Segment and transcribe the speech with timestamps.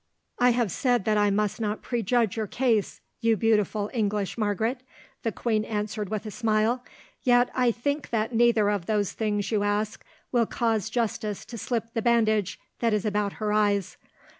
[0.39, 4.81] "I have said that I must not prejudge your case, you beautiful English Margaret,"
[5.21, 6.83] the queen answered with a smile,
[7.21, 11.93] "yet I think that neither of those things you ask will cause justice to slip
[11.93, 13.97] the bandage that is about her eyes.